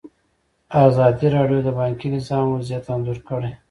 ازادي 0.85 1.27
راډیو 1.37 1.59
د 1.63 1.69
بانکي 1.79 2.07
نظام 2.15 2.45
وضعیت 2.51 2.85
انځور 2.93 3.19
کړی. 3.27 3.51